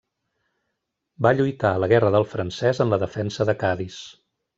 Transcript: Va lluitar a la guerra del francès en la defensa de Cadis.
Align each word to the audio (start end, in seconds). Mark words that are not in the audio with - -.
Va 1.25 1.33
lluitar 1.35 1.73
a 1.77 1.81
la 1.83 1.89
guerra 1.91 2.11
del 2.15 2.25
francès 2.31 2.81
en 2.87 2.95
la 2.95 2.99
defensa 3.05 3.47
de 3.51 3.57
Cadis. 3.65 4.01